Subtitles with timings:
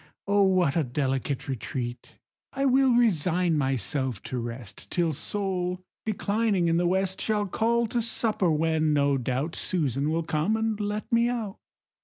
[0.27, 2.17] O what a delicate retreat!
[2.53, 8.01] I will resign myself to rest Till Sol, declining in the west, Shall call to
[8.01, 11.59] supper, when, no doubt, Susan will come and let me out."